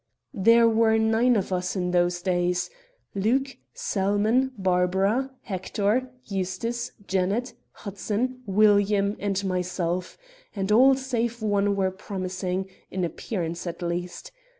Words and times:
"There 0.33 0.67
were 0.67 0.97
nine 0.97 1.35
of 1.35 1.53
us 1.53 1.75
in 1.75 1.91
those 1.91 2.23
days: 2.23 2.71
Luke, 3.13 3.55
Salmon, 3.75 4.51
Barbara, 4.57 5.29
Hector, 5.43 6.09
Eustace, 6.25 6.93
Janet, 7.05 7.53
Hudson, 7.71 8.41
William 8.47 9.15
and 9.19 9.45
myself; 9.45 10.17
and 10.55 10.71
all 10.71 10.95
save 10.95 11.43
one 11.43 11.75
were 11.75 11.91
promising, 11.91 12.67
in 12.89 13.03
appearance 13.03 13.67
at 13.67 13.83
least. 13.83 14.31